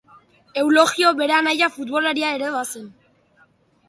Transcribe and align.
Eulogio 0.61 1.11
bere 1.19 1.35
anaia 1.39 1.67
futbolaria 1.75 2.31
ere 2.39 2.49
bazen. 2.57 2.89